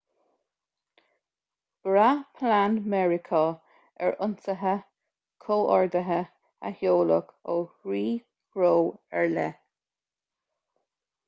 [1.87, 3.41] bhraith plean mheiriceá
[4.07, 4.73] ar ionsaithe
[5.47, 6.19] comhordaithe
[6.71, 8.75] a sheoladh ó thrí threo
[9.21, 9.63] ar leith